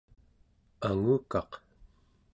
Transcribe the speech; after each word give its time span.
angukaq 0.87 1.51